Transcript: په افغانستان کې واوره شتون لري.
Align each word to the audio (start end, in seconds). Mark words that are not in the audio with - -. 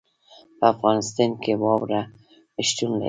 په 0.57 0.65
افغانستان 0.73 1.29
کې 1.43 1.53
واوره 1.61 2.01
شتون 2.67 2.89
لري. 2.97 2.99